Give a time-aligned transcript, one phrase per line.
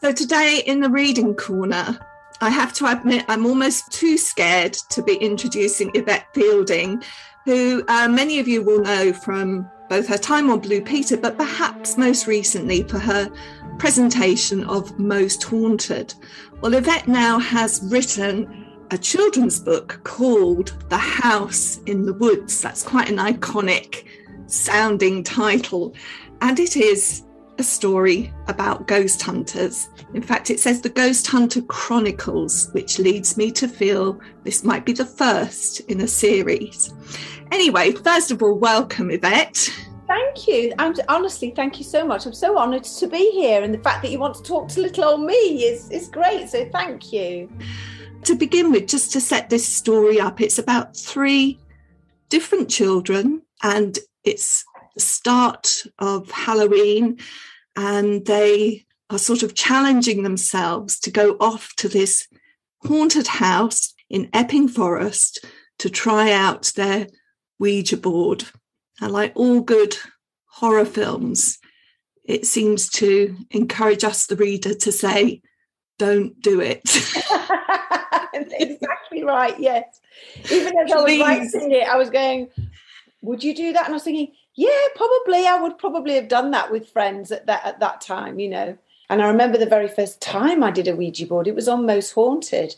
[0.00, 1.98] So, today in the reading corner,
[2.40, 7.02] I have to admit I'm almost too scared to be introducing Yvette Fielding,
[7.44, 11.36] who uh, many of you will know from both her time on Blue Peter, but
[11.36, 13.28] perhaps most recently for her
[13.78, 16.14] presentation of Most Haunted.
[16.60, 22.60] Well, Yvette now has written a children's book called The House in the Woods.
[22.62, 24.04] That's quite an iconic
[24.46, 25.96] sounding title.
[26.40, 27.24] And it is
[27.58, 29.88] a story about ghost hunters.
[30.14, 34.86] In fact, it says the Ghost Hunter Chronicles, which leads me to feel this might
[34.86, 36.94] be the first in a series.
[37.50, 39.70] Anyway, first of all, welcome, Yvette.
[40.06, 40.72] Thank you.
[40.78, 42.24] I'm honestly, thank you so much.
[42.24, 44.80] I'm so honoured to be here, and the fact that you want to talk to
[44.80, 45.34] little old me
[45.64, 46.48] is is great.
[46.48, 47.50] So thank you.
[48.24, 51.58] To begin with, just to set this story up, it's about three
[52.30, 54.64] different children, and it's
[54.98, 57.18] start of Halloween,
[57.76, 62.28] and they are sort of challenging themselves to go off to this
[62.84, 65.44] haunted house in Epping Forest
[65.78, 67.06] to try out their
[67.58, 68.44] Ouija board.
[69.00, 69.96] And like all good
[70.46, 71.58] horror films,
[72.24, 75.40] it seems to encourage us, the reader, to say,
[75.98, 76.82] don't do it.
[78.34, 80.00] exactly right, yes.
[80.50, 81.22] Even as Please.
[81.22, 82.48] I was writing it, I was going,
[83.22, 83.84] would you do that?
[83.84, 85.46] And I was thinking, yeah, probably.
[85.46, 88.76] I would probably have done that with friends at that at that time, you know.
[89.08, 91.86] And I remember the very first time I did a Ouija board, it was on
[91.86, 92.74] Most Haunted.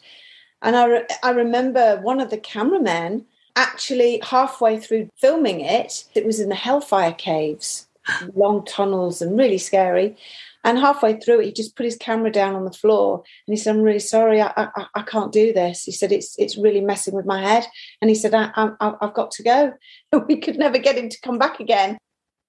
[0.61, 3.25] And I, re- I remember one of the cameramen
[3.57, 7.89] actually halfway through filming it, it was in the Hellfire Caves,
[8.35, 10.19] long tunnels and really scary.
[10.63, 13.57] And halfway through it, he just put his camera down on the floor and he
[13.57, 16.81] said, "I'm really sorry, I, I, I can't do this." He said, "It's it's really
[16.81, 17.67] messing with my head,"
[18.01, 19.73] and he said, I, I, "I've got to go."
[20.29, 21.99] We could never get him to come back again.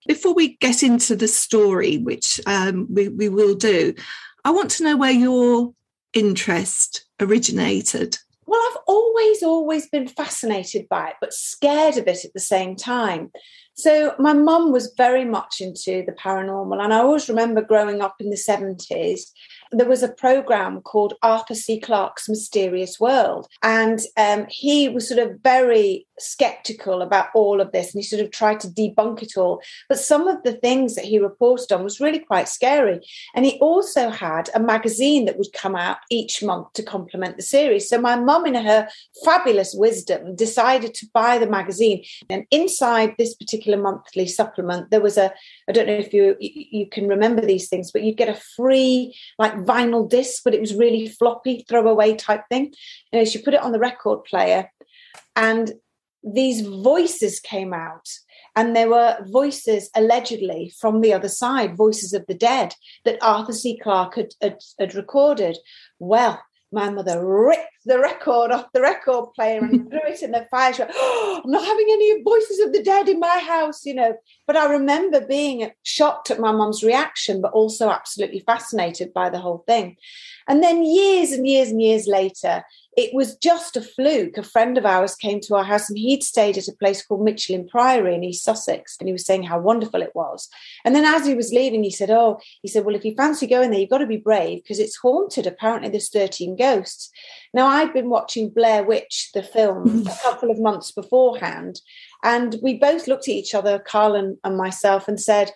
[0.07, 3.93] Before we get into the story, which um, we, we will do,
[4.43, 5.73] I want to know where your
[6.13, 8.17] interest originated.
[8.51, 12.75] Well, I've always, always been fascinated by it, but scared of it at the same
[12.75, 13.31] time.
[13.75, 18.15] So, my mum was very much into the paranormal, and I always remember growing up
[18.19, 19.31] in the 70s
[19.71, 21.79] there was a program called Arthur C.
[21.79, 23.47] Clarke's Mysterious World.
[23.63, 28.21] And um, he was sort of very skeptical about all of this and he sort
[28.21, 29.61] of tried to debunk it all.
[29.89, 32.99] But some of the things that he reported on was really quite scary.
[33.33, 37.43] And he also had a magazine that would come out each month to complement the
[37.43, 37.89] series.
[37.89, 38.87] So my mum, in her
[39.25, 42.03] fabulous wisdom, decided to buy the magazine.
[42.29, 45.33] And inside this particular monthly supplement, there was a
[45.67, 49.15] I don't know if you you can remember these things, but you'd get a free
[49.39, 52.73] like vinyl disc, but it was really floppy, throwaway type thing.
[53.11, 54.71] You know, she put it on the record player,
[55.35, 55.71] and
[56.23, 58.07] these voices came out.
[58.53, 63.53] And there were voices allegedly from the other side, voices of the dead that Arthur
[63.53, 63.79] C.
[63.81, 65.57] Clarke had, had, had recorded.
[65.99, 70.47] Well, my mother ripped the record off the record player and threw it in the
[70.49, 70.73] fire.
[70.73, 73.93] She went, oh, I'm not having any voices of the dead in my house, you
[73.93, 74.15] know.
[74.47, 79.39] But I remember being shocked at my mum's reaction, but also absolutely fascinated by the
[79.39, 79.97] whole thing.
[80.47, 82.63] And then years and years and years later,
[82.97, 84.37] it was just a fluke.
[84.37, 87.23] A friend of ours came to our house and he'd stayed at a place called
[87.23, 88.97] Michelham Priory in East Sussex.
[88.99, 90.49] And he was saying how wonderful it was.
[90.83, 93.47] And then as he was leaving, he said, Oh, he said, Well, if you fancy
[93.47, 95.47] going there, you've got to be brave because it's haunted.
[95.47, 97.09] Apparently, there's 13 ghosts.
[97.53, 100.07] Now, I'd been watching Blair Witch, the film, mm.
[100.07, 101.79] a couple of months beforehand.
[102.23, 105.51] And we both looked at each other, Carl and, and myself, and said,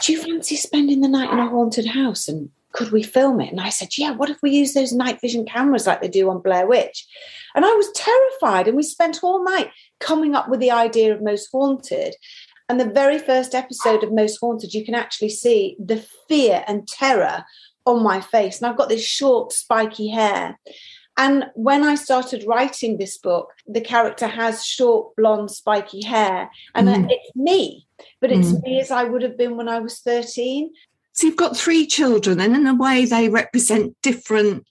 [0.00, 2.26] Do you fancy spending the night in a haunted house?
[2.26, 3.50] And could we film it?
[3.50, 6.30] And I said, yeah, what if we use those night vision cameras like they do
[6.30, 7.08] on Blair Witch?
[7.56, 8.68] And I was terrified.
[8.68, 12.14] And we spent all night coming up with the idea of Most Haunted.
[12.68, 16.86] And the very first episode of Most Haunted, you can actually see the fear and
[16.86, 17.44] terror
[17.84, 18.60] on my face.
[18.60, 20.56] And I've got this short, spiky hair.
[21.16, 26.48] And when I started writing this book, the character has short, blonde, spiky hair.
[26.76, 27.08] And mm.
[27.10, 27.88] it's me,
[28.20, 28.62] but it's mm.
[28.62, 30.70] me as I would have been when I was 13.
[31.18, 34.64] So you've got three children, and in a way, they represent different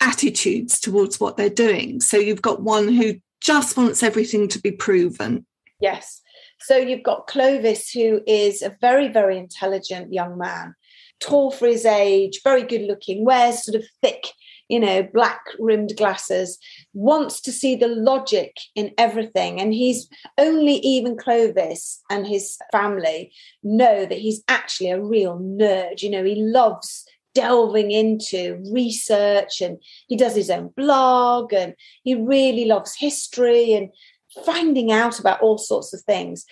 [0.00, 2.00] attitudes towards what they're doing.
[2.00, 5.44] So you've got one who just wants everything to be proven.
[5.78, 6.22] Yes.
[6.60, 10.74] So you've got Clovis, who is a very, very intelligent young man,
[11.20, 14.28] tall for his age, very good looking, wears sort of thick
[14.70, 16.58] you know, black rimmed glasses,
[16.94, 19.60] wants to see the logic in everything.
[19.60, 20.08] And he's
[20.38, 23.32] only even Clovis and his family
[23.64, 26.02] know that he's actually a real nerd.
[26.02, 29.78] You know, he loves delving into research and
[30.08, 31.74] he does his own blog and
[32.04, 33.90] he really loves history and
[34.44, 36.44] finding out about all sorts of things.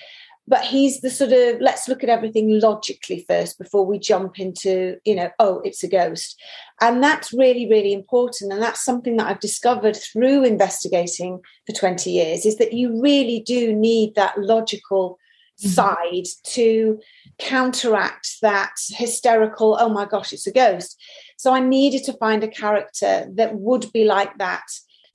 [0.48, 4.96] But he's the sort of let's look at everything logically first before we jump into
[5.04, 6.40] you know oh it's a ghost.
[6.80, 8.52] And that's really really important.
[8.52, 13.40] And that's something that i've discovered through investigating for 20 years is that you really
[13.40, 15.18] do need that logical
[15.60, 15.68] mm-hmm.
[15.68, 16.98] side to
[17.38, 21.00] counteract that hysterical oh my gosh it's a ghost.
[21.36, 24.64] So i needed to find a character that would be like that.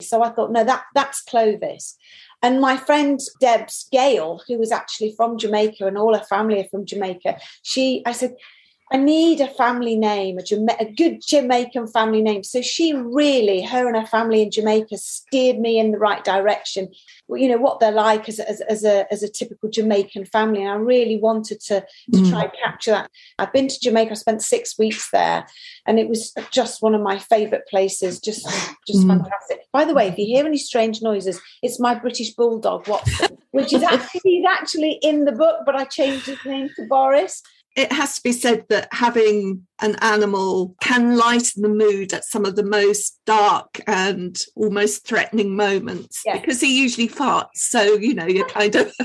[0.00, 1.96] So i thought no that that's clovis
[2.44, 6.68] and my friend Debs Gale, who was actually from Jamaica and all her family are
[6.68, 8.36] from Jamaica, she, I said,
[8.94, 12.44] I need a family name, a, Jama- a, good Jamaican family name.
[12.44, 16.86] So she really, her and her family in Jamaica, steered me in the right direction.
[17.28, 20.70] You know what they're like as, as, as a as a typical Jamaican family, and
[20.70, 22.30] I really wanted to to mm.
[22.30, 23.10] try and capture that.
[23.40, 24.12] I've been to Jamaica.
[24.12, 25.44] I spent six weeks there,
[25.86, 28.20] and it was just one of my favourite places.
[28.20, 28.46] Just
[28.86, 29.08] just mm.
[29.08, 29.62] fantastic.
[29.72, 33.72] By the way, if you hear any strange noises, it's my British bulldog Watson, which
[33.72, 37.42] is actually he's actually in the book, but I changed his name to Boris
[37.76, 42.44] it has to be said that having an animal can lighten the mood at some
[42.44, 46.40] of the most dark and almost threatening moments yes.
[46.40, 47.56] because he usually farts.
[47.56, 48.94] So, you know, you're kind of.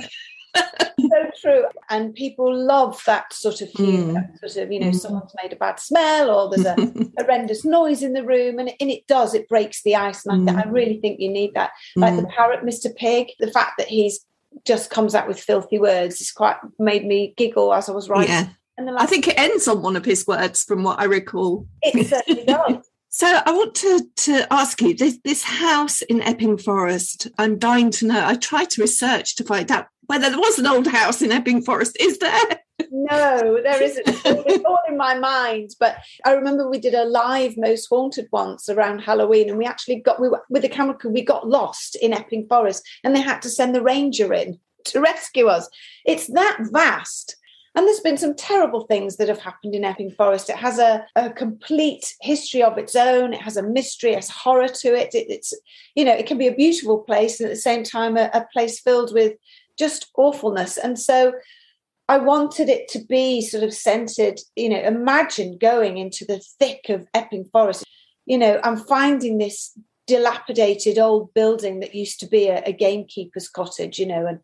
[0.56, 1.66] so true.
[1.90, 4.40] And people love that sort of humor, mm.
[4.40, 4.96] sort of, you know, mm.
[4.96, 6.76] someone's made a bad smell or there's a
[7.18, 8.60] horrendous noise in the room.
[8.60, 10.28] And, and it does, it breaks the ice.
[10.28, 10.56] And mm.
[10.56, 11.72] I, I really think you need that.
[11.96, 12.30] Like the mm.
[12.30, 12.96] parrot, Mr.
[12.96, 14.26] Pig, the fact that he's
[14.66, 16.22] just comes out with filthy words.
[16.22, 18.30] It's quite made me giggle as I was writing.
[18.30, 18.50] Yeah.
[18.98, 21.68] I think it ends on one of his words, from what I recall.
[21.82, 22.86] It certainly does.
[23.12, 27.28] So I want to, to ask you this, this house in Epping Forest.
[27.40, 28.24] I'm dying to know.
[28.24, 31.64] I tried to research to find out whether there was an old house in Epping
[31.64, 31.98] Forest.
[32.00, 32.60] Is there?
[32.92, 34.08] No, there isn't.
[34.08, 35.72] It's all in my mind.
[35.80, 39.98] But I remember we did a live Most Haunted once around Halloween, and we actually
[40.02, 41.12] got we were, with the camera crew.
[41.12, 45.02] We got lost in Epping Forest, and they had to send the ranger in to
[45.02, 45.68] rescue us.
[46.06, 47.36] It's that vast
[47.80, 50.50] and there's been some terrible things that have happened in Epping Forest.
[50.50, 53.34] It has a, a complete history of its own.
[53.34, 55.16] It has a mystery, has horror to it.
[55.16, 55.28] it.
[55.30, 55.54] It's,
[55.96, 58.46] you know, it can be a beautiful place and at the same time a, a
[58.52, 59.38] place filled with
[59.78, 60.76] just awfulness.
[60.78, 61.32] And so
[62.10, 66.90] I wanted it to be sort of centered, you know, imagine going into the thick
[66.90, 67.86] of Epping Forest.
[68.26, 69.72] You know, I'm finding this
[70.06, 74.40] dilapidated old building that used to be a, a gamekeeper's cottage, you know, and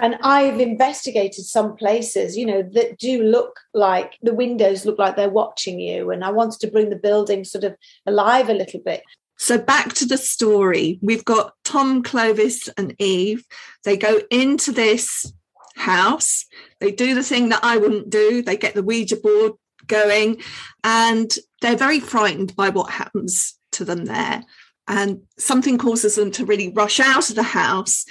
[0.00, 5.16] and I've investigated some places, you know, that do look like the windows look like
[5.16, 6.10] they're watching you.
[6.10, 9.02] And I wanted to bring the building sort of alive a little bit.
[9.38, 10.98] So back to the story.
[11.02, 13.44] We've got Tom, Clovis, and Eve.
[13.84, 15.32] They go into this
[15.76, 16.46] house.
[16.80, 18.42] They do the thing that I wouldn't do.
[18.42, 19.52] They get the Ouija board
[19.86, 20.42] going,
[20.84, 24.44] and they're very frightened by what happens to them there.
[24.86, 28.04] And something causes them to really rush out of the house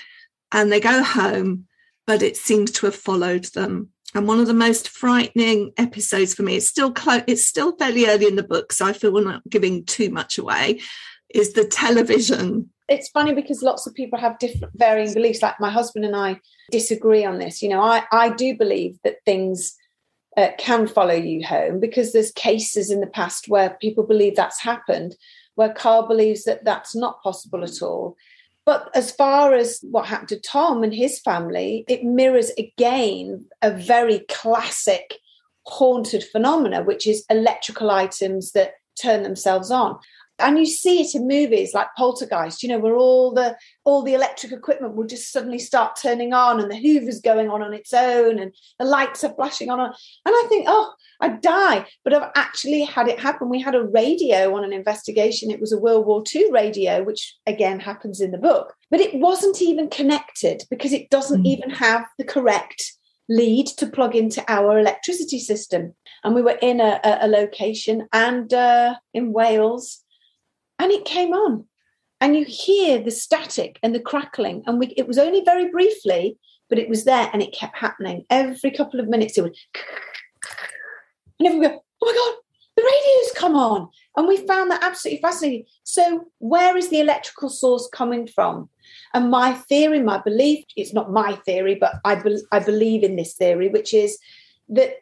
[0.51, 1.66] and they go home
[2.07, 3.89] but it seems to have followed them.
[4.15, 8.07] And one of the most frightening episodes for me, it's still close, it's still fairly
[8.07, 10.79] early in the book, so I feel we're not giving too much away,
[11.35, 12.69] is the television.
[12.87, 15.41] It's funny because lots of people have different varying beliefs.
[15.41, 16.39] Like my husband and I
[16.71, 17.61] disagree on this.
[17.61, 19.75] You know, I, I do believe that things
[20.37, 24.61] uh, can follow you home because there's cases in the past where people believe that's
[24.61, 25.17] happened,
[25.55, 28.15] where Carl believes that that's not possible at all.
[28.67, 33.71] But as far as what happened to Tom and his family, it mirrors again a
[33.71, 35.15] very classic
[35.65, 39.97] haunted phenomena, which is electrical items that turn themselves on
[40.39, 44.13] and you see it in movies like poltergeist you know where all the all the
[44.13, 47.93] electric equipment will just suddenly start turning on and the hoover's going on on its
[47.93, 49.79] own and the lights are flashing on.
[49.79, 49.93] And
[50.25, 51.85] i think oh i'd die.
[52.03, 53.49] But i've actually had it happen.
[53.49, 55.51] We had a radio on an investigation.
[55.51, 58.73] It was a world war ii radio which again happens in the book.
[58.91, 61.47] But it wasn't even connected because it doesn't mm.
[61.47, 62.93] even have the correct
[63.29, 65.93] lead to plug into our electricity system.
[66.23, 70.03] And we were in a, a, a location and uh, in wales
[70.79, 71.65] and it came on.
[72.19, 74.63] And you hear the static and the crackling.
[74.65, 76.37] And we, it was only very briefly
[76.69, 78.25] but it was there and it kept happening.
[78.29, 79.55] Every couple of minutes it would
[81.39, 82.43] and everyone go oh my god
[82.75, 83.89] the radio's come on.
[84.15, 85.65] And we found that absolutely fascinating.
[85.83, 88.69] So where is the electrical source coming from?
[89.15, 93.15] And my theory my belief it's not my theory but i, be, I believe in
[93.15, 94.17] this theory which is
[94.69, 94.95] that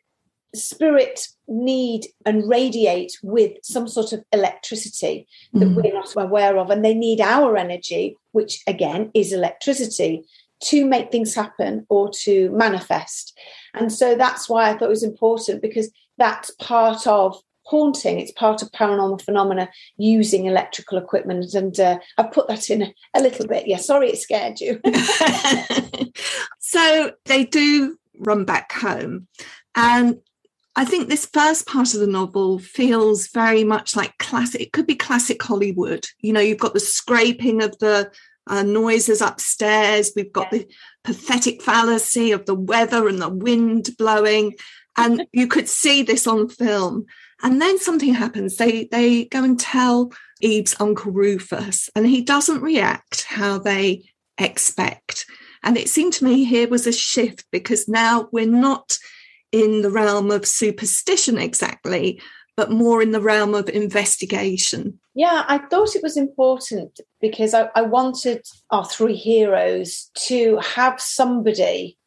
[0.56, 5.76] spirit need and radiate with some sort of electricity that mm.
[5.76, 10.24] we're not aware of and they need our energy which again is electricity
[10.62, 13.38] to make things happen or to manifest
[13.74, 18.20] and so that's why i thought it was important because that's part of haunting.
[18.20, 21.54] It's part of paranormal phenomena using electrical equipment.
[21.54, 23.68] And uh, I've put that in a, a little bit.
[23.68, 24.80] Yeah, sorry it scared you.
[26.60, 29.28] so they do run back home.
[29.76, 30.20] And
[30.76, 34.62] I think this first part of the novel feels very much like classic.
[34.62, 36.06] It could be classic Hollywood.
[36.20, 38.12] You know, you've got the scraping of the
[38.48, 40.12] uh, noises upstairs.
[40.16, 40.60] We've got yeah.
[40.60, 40.72] the
[41.04, 44.56] pathetic fallacy of the weather and the wind blowing.
[44.98, 47.06] And you could see this on film.
[47.42, 48.58] And then something happens.
[48.58, 55.26] They they go and tell Eve's uncle Rufus, and he doesn't react how they expect.
[55.64, 58.98] And it seemed to me here was a shift because now we're not
[59.56, 62.22] in the realm of superstition exactly,
[62.58, 65.00] but more in the realm of investigation.
[65.14, 71.00] Yeah, I thought it was important because I, I wanted our three heroes to have
[71.00, 71.98] somebody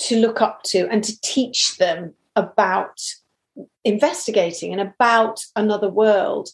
[0.00, 3.00] to look up to and to teach them about
[3.82, 6.50] investigating and about another world.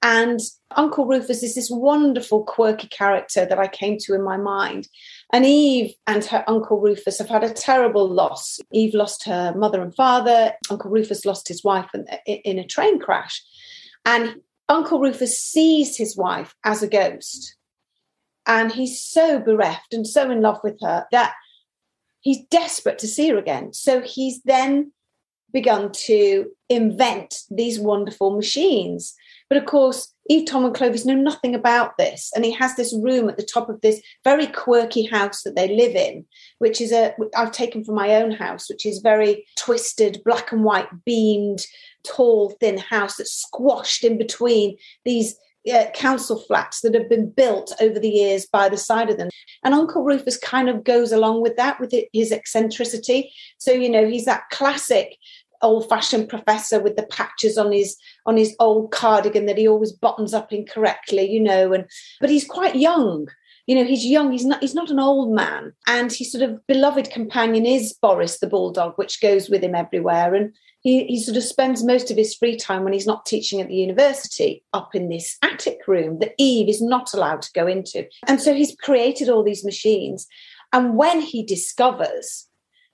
[0.00, 0.40] And
[0.70, 4.88] Uncle Rufus is this wonderful, quirky character that I came to in my mind.
[5.32, 8.60] And Eve and her Uncle Rufus have had a terrible loss.
[8.70, 10.52] Eve lost her mother and father.
[10.68, 11.88] Uncle Rufus lost his wife
[12.26, 13.42] in, a train crash.
[14.04, 17.56] And Uncle Rufus sees his wife as a ghost.
[18.46, 21.32] And he's so bereft and so in love with her that
[22.20, 23.72] he's desperate to see her again.
[23.72, 24.92] So he's then
[25.50, 29.14] begun to invent these wonderful machines.
[29.52, 32.32] But of course, Eve, Tom, and Clovis know nothing about this.
[32.34, 35.68] And he has this room at the top of this very quirky house that they
[35.68, 36.24] live in,
[36.56, 40.64] which is a, I've taken from my own house, which is very twisted, black and
[40.64, 41.66] white, beamed,
[42.02, 45.36] tall, thin house that's squashed in between these
[45.70, 49.28] uh, council flats that have been built over the years by the side of them.
[49.62, 53.30] And Uncle Rufus kind of goes along with that, with his eccentricity.
[53.58, 55.18] So, you know, he's that classic
[55.62, 59.92] old fashioned professor with the patches on his on his old cardigan that he always
[59.92, 61.84] buttons up incorrectly you know and
[62.20, 63.28] but he's quite young.
[63.66, 65.72] You know he's young he's not he's not an old man.
[65.86, 70.34] And his sort of beloved companion is boris the bulldog which goes with him everywhere.
[70.34, 73.60] And he, he sort of spends most of his free time when he's not teaching
[73.60, 77.68] at the university up in this attic room that eve is not allowed to go
[77.68, 78.04] into.
[78.26, 80.26] And so he's created all these machines.
[80.72, 82.48] And when he discovers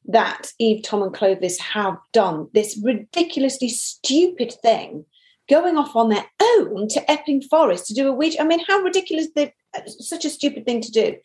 [0.09, 5.05] that Eve, Tom, and Clovis have done this ridiculously stupid thing,
[5.49, 8.37] going off on their own to Epping Forest to do a witch.
[8.41, 9.29] I mean, how ridiculous!
[9.37, 9.53] That
[9.87, 11.17] such a stupid thing to do.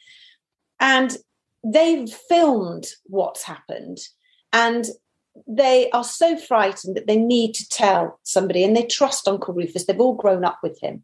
[0.79, 1.17] And
[1.63, 3.99] they've filmed what's happened,
[4.51, 4.85] and
[5.47, 9.85] they are so frightened that they need to tell somebody, and they trust Uncle Rufus.
[9.85, 11.03] They've all grown up with him,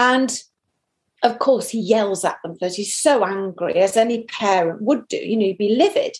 [0.00, 0.42] and
[1.22, 5.16] of course, he yells at them because he's so angry, as any parent would do.
[5.16, 6.16] You know, you'd be livid.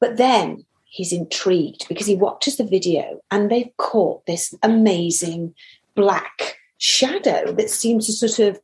[0.00, 5.54] But then he's intrigued because he watches the video and they've caught this amazing
[5.94, 8.60] black shadow that seems to sort of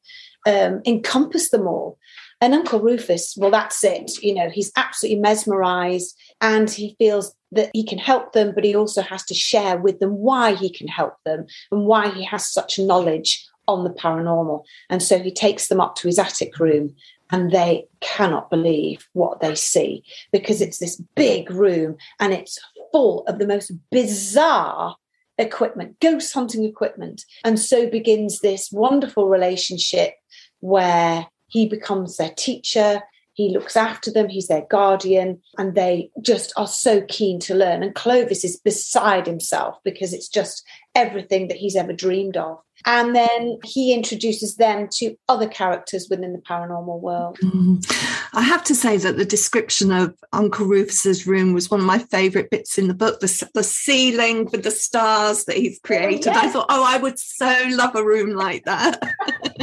[0.47, 1.99] um, encompass them all.
[2.41, 4.23] And Uncle Rufus, well, that's it.
[4.23, 8.75] You know, he's absolutely mesmerized and he feels that he can help them, but he
[8.75, 12.47] also has to share with them why he can help them and why he has
[12.47, 14.63] such knowledge on the paranormal.
[14.91, 16.95] And so he takes them up to his attic room
[17.31, 22.59] and they cannot believe what they see because it's this big room and it's
[22.93, 24.97] full of the most bizarre
[25.39, 27.25] equipment, ghost hunting equipment.
[27.45, 30.15] And so begins this wonderful relationship
[30.61, 33.03] where he becomes their teacher,
[33.35, 37.83] he looks after them, he's their guardian, and they just are so keen to learn.
[37.83, 40.65] And Clovis is beside himself because it's just
[40.95, 42.59] everything that he's ever dreamed of.
[42.87, 47.39] And then he introduces them to other characters within the paranormal world.
[47.43, 47.85] Mm.
[48.33, 51.99] I have to say that the description of Uncle Rufus's room was one of my
[51.99, 53.21] favourite bits in the book.
[53.21, 56.29] The, the ceiling with the stars that he's created.
[56.29, 56.41] Oh, yeah.
[56.41, 59.01] I thought, oh, I would so love a room like that.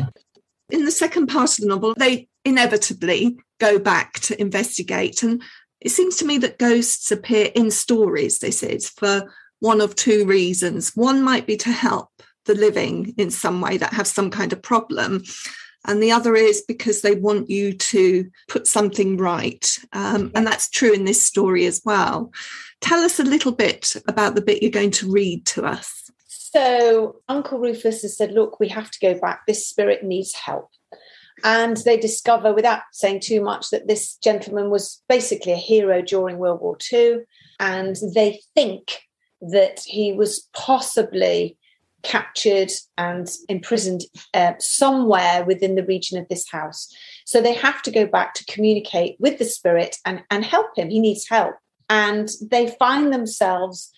[0.69, 5.21] in the second part of the novel, they inevitably go back to investigate.
[5.21, 5.43] And
[5.81, 10.25] it seems to me that ghosts appear in stories, this is, for one of two
[10.25, 10.91] reasons.
[10.95, 12.09] One might be to help
[12.45, 15.23] the living in some way that have some kind of problem.
[15.87, 19.77] And the other is because they want you to put something right.
[19.93, 22.31] Um, and that's true in this story as well.
[22.81, 26.09] Tell us a little bit about the bit you're going to read to us.
[26.27, 29.41] So, Uncle Rufus has said, Look, we have to go back.
[29.47, 30.69] This spirit needs help.
[31.43, 36.37] And they discover, without saying too much, that this gentleman was basically a hero during
[36.37, 37.21] World War II.
[37.59, 39.01] And they think
[39.41, 41.57] that he was possibly
[42.03, 44.01] captured and imprisoned
[44.33, 46.93] uh, somewhere within the region of this house.
[47.25, 50.89] So they have to go back to communicate with the spirit and, and help him.
[50.89, 51.55] He needs help.
[51.89, 53.91] And they find themselves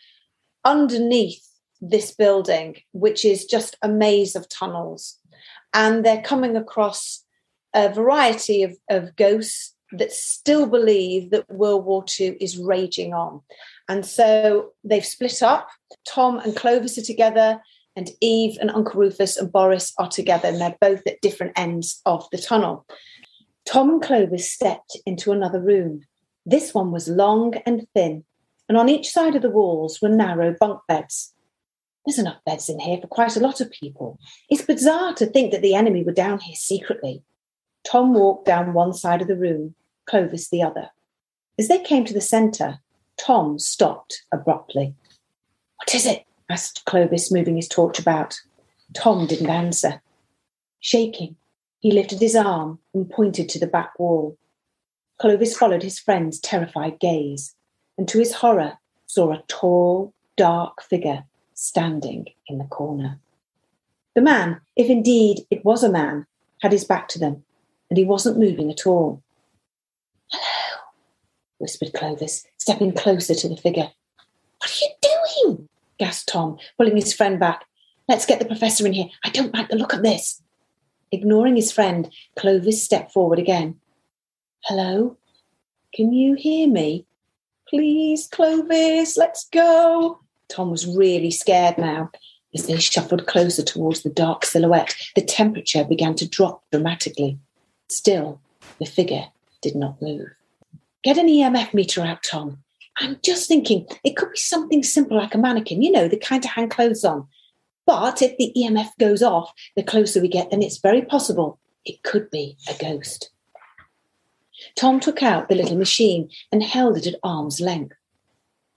[0.66, 1.42] underneath
[1.82, 5.20] this building, which is just a maze of tunnels.
[5.74, 7.24] And they're coming across
[7.74, 13.42] a variety of, of ghosts that still believe that World War II is raging on.
[13.90, 15.68] And so they've split up.
[16.08, 17.62] Tom and Clovis are together,
[17.96, 22.02] and Eve and Uncle Rufus and Boris are together, and they're both at different ends
[22.06, 22.86] of the tunnel.
[23.66, 26.02] Tom and Clovis stepped into another room.
[26.46, 28.24] This one was long and thin,
[28.68, 31.34] and on each side of the walls were narrow bunk beds.
[32.06, 34.20] There's enough beds in here for quite a lot of people.
[34.50, 37.24] It's bizarre to think that the enemy were down here secretly.
[37.86, 39.76] Tom walked down one side of the room,
[40.06, 40.90] Clovis the other.
[41.58, 42.80] As they came to the centre,
[43.18, 44.96] Tom stopped abruptly.
[45.78, 46.26] What is it?
[46.50, 48.40] asked Clovis, moving his torch about.
[48.94, 50.02] Tom didn't answer.
[50.80, 51.36] Shaking,
[51.80, 54.38] he lifted his arm and pointed to the back wall.
[55.20, 57.56] Clovis followed his friend's terrified gaze,
[57.98, 63.20] and to his horror saw a tall, dark figure standing in the corner.
[64.16, 66.26] The man, if indeed it was a man,
[66.62, 67.44] had his back to them,
[67.90, 69.22] and he wasn't moving at all.
[70.32, 70.73] Hello,
[71.64, 73.90] whispered Clovis, stepping closer to the figure.
[74.60, 74.90] What are you
[75.46, 75.70] doing?
[75.98, 77.66] gasped Tom, pulling his friend back.
[78.10, 79.08] Let's get the professor in here.
[79.24, 80.42] I don't like the look of this.
[81.12, 83.80] Ignoring his friend, Clovis stepped forward again.
[84.66, 85.18] Hello?
[85.96, 87.06] Can you hear me?
[87.70, 90.20] Please, Clovis, let's go.
[90.50, 92.12] Tom was really scared now.
[92.54, 97.40] As they shuffled closer towards the dark silhouette, the temperature began to drop dramatically.
[97.88, 98.42] Still,
[98.80, 99.28] the figure
[99.62, 100.28] did not move.
[101.04, 102.60] Get an EMF meter out, Tom.
[102.98, 106.42] I'm just thinking it could be something simple like a mannequin, you know, the kind
[106.44, 107.28] to hang clothes on.
[107.86, 112.04] But if the EMF goes off, the closer we get, then it's very possible it
[112.04, 113.32] could be a ghost.
[114.76, 117.96] Tom took out the little machine and held it at arm's length.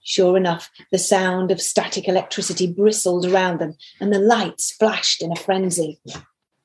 [0.03, 5.31] Sure enough, the sound of static electricity bristled around them, and the lights flashed in
[5.31, 5.99] a frenzy.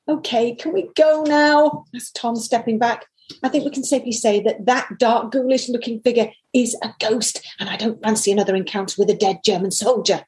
[0.07, 1.85] Okay, can we go now?
[1.95, 3.05] asked Tom, stepping back.
[3.41, 7.45] I think we can safely say that that dark, ghoulish looking figure is a ghost,
[7.59, 10.25] and I don't fancy another encounter with a dead German soldier.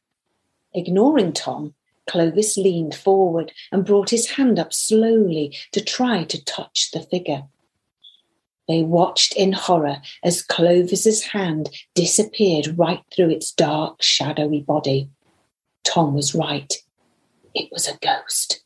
[0.74, 1.74] Ignoring Tom,
[2.08, 7.44] Clovis leaned forward and brought his hand up slowly to try to touch the figure.
[8.68, 15.10] They watched in horror as Clovis's hand disappeared right through its dark, shadowy body.
[15.84, 16.74] Tom was right.
[17.54, 18.64] It was a ghost.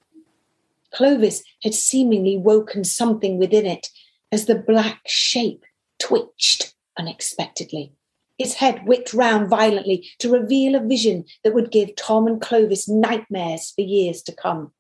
[0.92, 3.89] Clovis had seemingly woken something within it
[4.32, 5.63] as the black shape
[6.00, 7.92] twitched unexpectedly.
[8.38, 12.88] Its head whipped round violently to reveal a vision that would give Tom and Clovis
[12.88, 14.72] nightmares for years to come.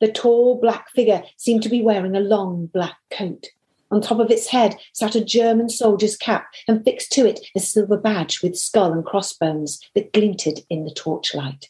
[0.00, 3.48] The tall black figure seemed to be wearing a long black coat.
[3.90, 7.60] On top of its head sat a German soldier's cap, and fixed to it a
[7.60, 11.68] silver badge with skull and crossbones that glinted in the torchlight.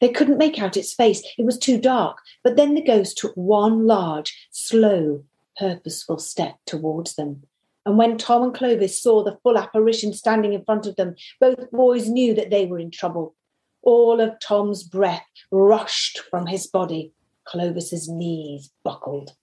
[0.00, 3.34] They couldn't make out its face, it was too dark, but then the ghost took
[3.34, 5.24] one large, slow,
[5.58, 7.42] purposeful step towards them.
[7.84, 11.70] And when Tom and Clovis saw the full apparition standing in front of them, both
[11.70, 13.34] boys knew that they were in trouble.
[13.82, 17.12] All of Tom's breath rushed from his body.
[17.44, 19.36] Clovis's knees buckled.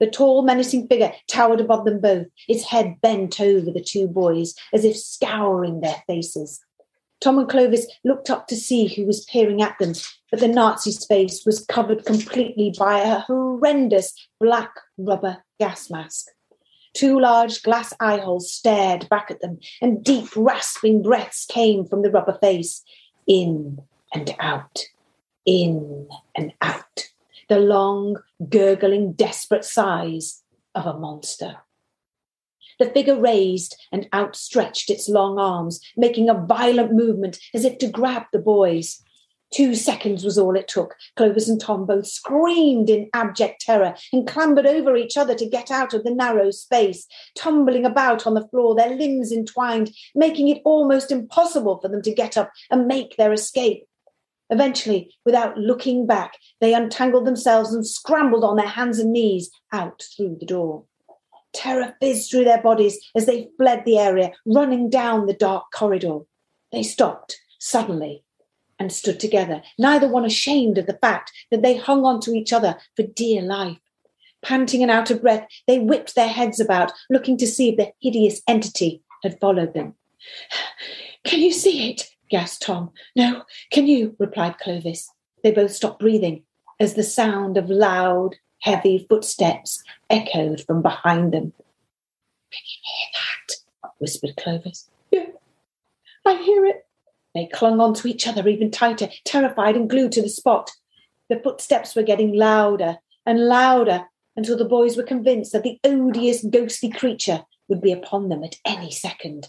[0.00, 4.54] The tall, menacing figure towered above them both, its head bent over the two boys,
[4.72, 6.60] as if scouring their faces.
[7.24, 9.94] Tom and Clovis looked up to see who was peering at them,
[10.30, 16.26] but the Nazi's face was covered completely by a horrendous black rubber gas mask.
[16.92, 22.02] Two large glass eye holes stared back at them, and deep, rasping breaths came from
[22.02, 22.84] the rubber face.
[23.26, 23.78] In
[24.12, 24.84] and out,
[25.46, 26.06] in
[26.36, 27.08] and out
[27.48, 28.18] the long,
[28.50, 30.42] gurgling, desperate sighs
[30.74, 31.56] of a monster.
[32.78, 37.88] The figure raised and outstretched its long arms, making a violent movement as if to
[37.88, 39.02] grab the boys.
[39.52, 40.96] Two seconds was all it took.
[41.16, 45.70] Clovis and Tom both screamed in abject terror and clambered over each other to get
[45.70, 47.06] out of the narrow space,
[47.36, 52.12] tumbling about on the floor, their limbs entwined, making it almost impossible for them to
[52.12, 53.84] get up and make their escape.
[54.50, 60.02] Eventually, without looking back, they untangled themselves and scrambled on their hands and knees out
[60.16, 60.84] through the door.
[61.54, 66.20] Terror fizzed through their bodies as they fled the area, running down the dark corridor.
[66.72, 68.24] They stopped suddenly
[68.78, 72.52] and stood together, neither one ashamed of the fact that they hung on to each
[72.52, 73.78] other for dear life.
[74.42, 77.92] Panting and out of breath, they whipped their heads about, looking to see if the
[78.00, 79.94] hideous entity had followed them.
[81.24, 82.10] Can you see it?
[82.30, 82.90] gasped Tom.
[83.14, 84.16] No, can you?
[84.18, 85.10] replied Clovis.
[85.42, 86.42] They both stopped breathing
[86.80, 91.52] as the sound of loud, heavy footsteps echoed from behind them.
[92.50, 93.90] Can you hear that?
[93.98, 94.88] whispered Clovis.
[95.10, 95.26] Yeah,
[96.24, 96.86] I hear it.
[97.34, 100.70] They clung on to each other even tighter, terrified and glued to the spot.
[101.28, 102.96] The footsteps were getting louder
[103.26, 108.30] and louder until the boys were convinced that the odious, ghostly creature would be upon
[108.30, 109.48] them at any second.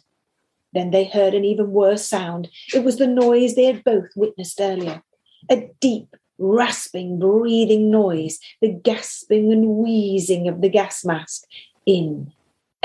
[0.74, 2.50] Then they heard an even worse sound.
[2.74, 5.04] It was the noise they had both witnessed earlier
[5.50, 11.44] a deep, rasping, breathing noise, the gasping and wheezing of the gas mask
[11.86, 12.32] in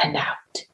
[0.03, 0.65] and out,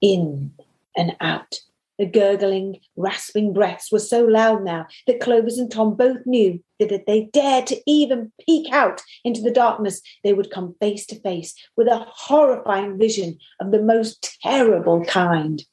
[0.00, 0.52] in
[0.96, 1.60] and out.
[1.98, 6.92] The gurgling, rasping breaths were so loud now that Clovis and Tom both knew that
[6.92, 11.20] if they dared to even peek out into the darkness, they would come face to
[11.20, 15.64] face with a horrifying vision of the most terrible kind.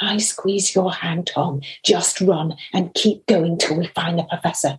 [0.00, 4.78] I squeeze your hand, Tom, just run and keep going till we find the professor.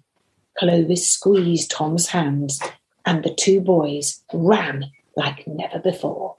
[0.60, 2.60] Clovis squeezed Tom's hands,
[3.06, 6.36] and the two boys ran like never before.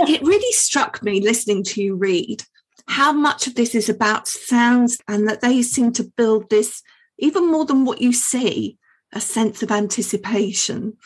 [0.00, 2.44] It really struck me listening to you read
[2.86, 6.82] how much of this is about sounds and that they seem to build this
[7.18, 8.78] even more than what you see
[9.12, 10.96] a sense of anticipation.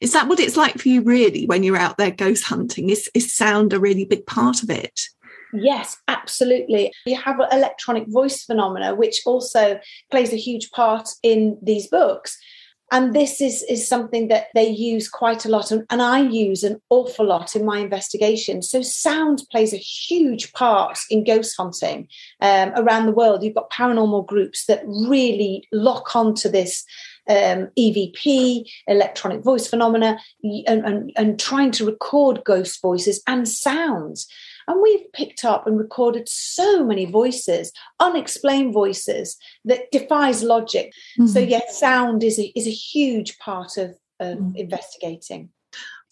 [0.00, 2.90] Is that what it's like for you really when you're out there ghost hunting?
[2.90, 5.00] Is, is sound a really big part of it
[5.54, 6.92] Yes, absolutely.
[7.06, 9.78] You have electronic voice phenomena, which also
[10.10, 12.36] plays a huge part in these books.
[12.92, 16.62] And this is, is something that they use quite a lot, and, and I use
[16.62, 18.62] an awful lot in my investigation.
[18.62, 22.08] So, sound plays a huge part in ghost hunting
[22.40, 23.42] um, around the world.
[23.42, 26.84] You've got paranormal groups that really lock onto this
[27.28, 34.28] um, EVP, electronic voice phenomena, and, and, and trying to record ghost voices and sounds.
[34.68, 40.92] And we've picked up and recorded so many voices, unexplained voices that defies logic.
[41.18, 41.26] Mm-hmm.
[41.26, 44.56] So yes, sound is a, is a huge part of, of mm-hmm.
[44.56, 45.50] investigating.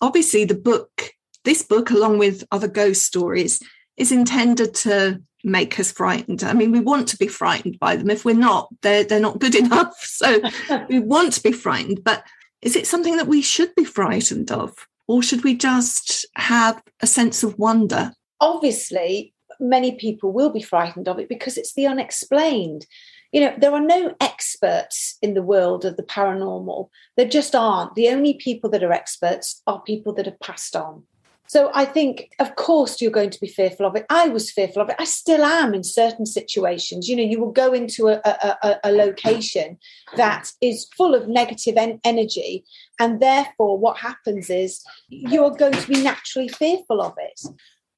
[0.00, 1.12] Obviously, the book,
[1.44, 3.62] this book, along with other ghost stories,
[3.96, 6.44] is intended to make us frightened.
[6.44, 8.10] I mean, we want to be frightened by them.
[8.10, 9.96] If we're not, they're they're not good enough.
[10.00, 10.40] So
[10.88, 12.02] we want to be frightened.
[12.04, 12.24] But
[12.60, 14.86] is it something that we should be frightened of?
[15.08, 18.12] Or should we just have a sense of wonder?
[18.42, 22.86] Obviously many people will be frightened of it because it's the unexplained.
[23.30, 26.90] You know there are no experts in the world of the paranormal.
[27.16, 27.94] There just aren't.
[27.94, 31.04] The only people that are experts are people that have passed on.
[31.48, 34.04] So i think of course you're going to be fearful of it.
[34.10, 34.96] I was fearful of it.
[34.98, 37.08] I still am in certain situations.
[37.08, 39.78] You know you will go into a, a, a location
[40.16, 42.64] that is full of negative en- energy
[42.98, 47.40] and therefore what happens is you're going to be naturally fearful of it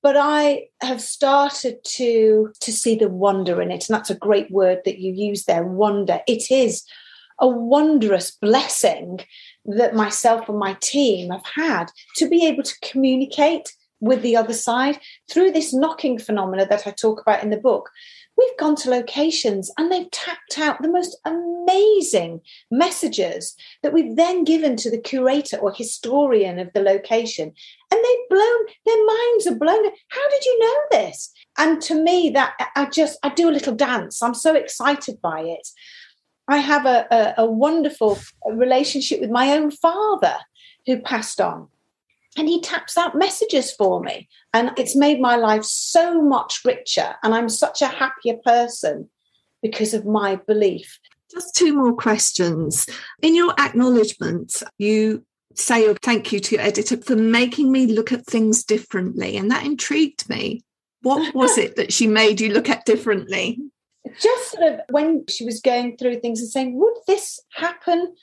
[0.05, 4.51] but I have started to to see the wonder in it, and that's a great
[4.51, 5.65] word that you use there.
[5.65, 6.21] Wonder.
[6.29, 6.85] It is
[7.41, 9.21] a wondrous blessing
[9.65, 11.87] that myself and my team have had
[12.17, 13.73] to be able to communicate
[14.05, 17.91] with the other side through this knocking phenomena that I talk about in the book.
[18.37, 22.41] We've gone to locations and they've tapped out the most amazing
[22.71, 27.53] messages that we've then given to the curator or historian of the location.
[27.91, 29.85] And they've blown, their minds are blown.
[30.09, 31.33] How did you know this?
[31.57, 34.21] And to me, that I just, I do a little dance.
[34.23, 35.69] I'm so excited by it.
[36.49, 38.19] I have a, a, a wonderful
[38.51, 40.37] relationship with my own father
[40.87, 41.69] who passed on
[42.37, 44.29] and he taps out messages for me.
[44.53, 47.15] And it's made my life so much richer.
[47.23, 49.09] And i'm such a happier person
[49.63, 50.99] because of my belief.
[51.31, 52.87] Just two more questions.
[53.23, 55.25] In your acknowledgement you
[55.57, 59.37] say a thank you to your editor for making me look at things differently.
[59.37, 60.63] And that intrigued me.
[61.03, 63.59] What was it that she made you look at differently?
[64.21, 68.15] Just sort of when she was going through things and saying would this happen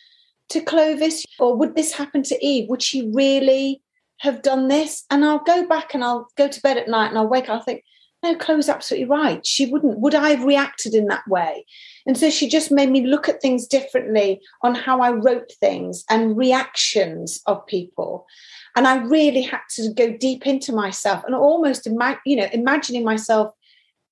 [0.50, 2.70] to Clovis or would this happen to Eve?
[2.70, 3.82] Would she really
[4.22, 5.04] have done this.
[5.10, 7.56] And I'll go back and I'll go to bed at night and I'll wake up.
[7.56, 7.84] I'll think,
[8.22, 9.46] no, Chloe's absolutely right.
[9.46, 11.66] She wouldn't, would I have reacted in that way?
[12.06, 16.06] And so she just made me look at things differently on how I wrote things
[16.08, 18.28] and reactions of people.
[18.76, 23.04] And I really had to go deep into myself and almost, ima- you know, imagining
[23.04, 23.54] myself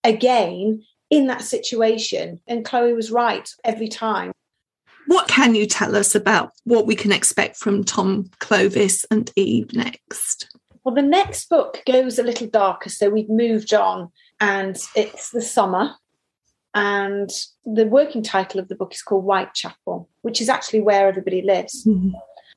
[0.03, 2.41] again in that situation.
[2.47, 4.31] And Chloe was right every time.
[5.09, 9.73] What can you tell us about what we can expect from Tom Clovis and Eve
[9.73, 10.55] next?
[10.83, 12.91] Well, the next book goes a little darker.
[12.91, 15.95] So we've moved on and it's the summer.
[16.75, 17.31] And
[17.65, 21.87] the working title of the book is called Whitechapel, which is actually where everybody lives.
[21.87, 22.11] Mm-hmm.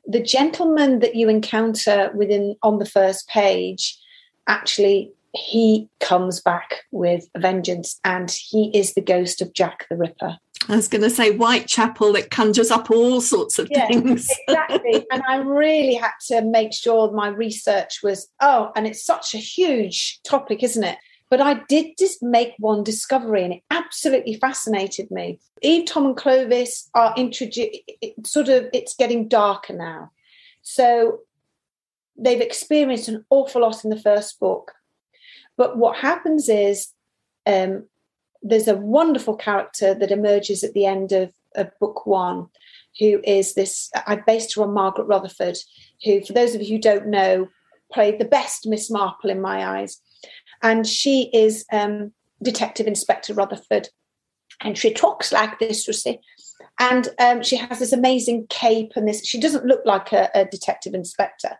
[0.08, 3.98] The gentleman that you encounter within on the first page
[4.46, 9.96] actually he comes back with a vengeance and he is the ghost of Jack the
[9.96, 10.36] Ripper.
[10.68, 14.28] I was going to say Whitechapel that conjures up all sorts of yeah, things.
[14.48, 15.04] exactly.
[15.10, 19.38] And I really had to make sure my research was, oh, and it's such a
[19.38, 20.98] huge topic, isn't it?
[21.30, 25.40] But I did just make one discovery and it absolutely fascinated me.
[25.62, 27.78] Eve, Tom, and Clovis are introduced,
[28.24, 30.10] sort of, it's getting darker now.
[30.62, 31.20] So
[32.16, 34.72] they've experienced an awful lot in the first book.
[35.56, 36.88] But what happens is
[37.46, 37.86] um,
[38.42, 42.48] there's a wonderful character that emerges at the end of, of book one,
[42.98, 43.90] who is this.
[44.06, 45.56] I based her on Margaret Rutherford,
[46.04, 47.48] who, for those of you who don't know,
[47.92, 50.00] played the best Miss Marple in my eyes.
[50.62, 53.88] And she is um, Detective Inspector Rutherford.
[54.60, 56.20] And she talks like this, you see.
[56.78, 59.24] And um, she has this amazing cape and this.
[59.24, 61.56] She doesn't look like a, a detective inspector,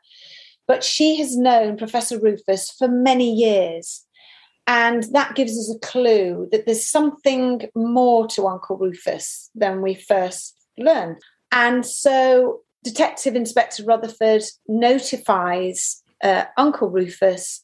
[0.66, 4.04] but she has known Professor Rufus for many years.
[4.66, 9.94] And that gives us a clue that there's something more to Uncle Rufus than we
[9.94, 11.18] first learned.
[11.50, 17.62] And so Detective Inspector Rutherford notifies uh, Uncle Rufus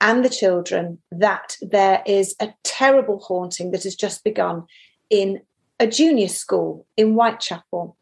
[0.00, 4.64] and the children that there is a terrible haunting that has just begun
[5.10, 5.40] in
[5.80, 7.96] a junior school in Whitechapel.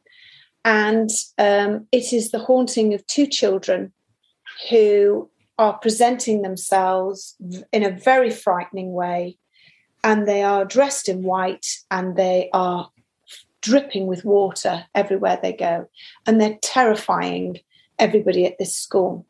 [0.65, 3.93] And um, it is the haunting of two children
[4.71, 7.37] who are presenting themselves
[7.73, 9.39] in a very frightening way.
[10.03, 12.91] And they are dressed in white and they are
[13.63, 15.89] dripping with water everywhere they go.
[16.27, 17.61] And they're terrifying
[17.99, 19.25] everybody at this school.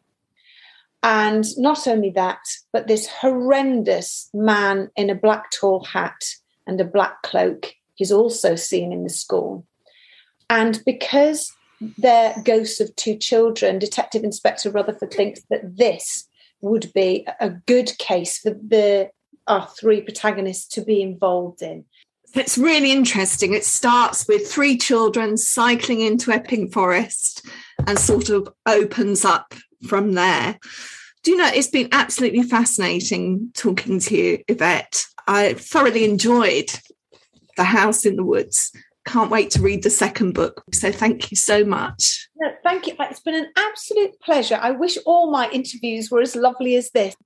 [1.02, 2.40] And not only that,
[2.72, 6.24] but this horrendous man in a black tall hat
[6.66, 9.66] and a black cloak is also seen in the school.
[10.48, 11.52] And because
[11.98, 16.28] they're ghosts of two children, Detective Inspector Rutherford thinks that this
[16.60, 19.10] would be a good case for the
[19.46, 21.84] our three protagonists to be involved in.
[22.34, 23.52] It's really interesting.
[23.52, 27.46] It starts with three children cycling into Epping Forest
[27.86, 29.54] and sort of opens up
[29.86, 30.58] from there.
[31.22, 35.04] Do you know, it's been absolutely fascinating talking to you, Yvette.
[35.26, 36.70] I thoroughly enjoyed
[37.56, 38.72] The House in the Woods
[39.04, 40.64] can't wait to read the second book.
[40.72, 42.28] So thank you so much.
[42.36, 42.94] No, thank you.
[42.98, 44.58] It's been an absolute pleasure.
[44.60, 47.14] I wish all my interviews were as lovely as this.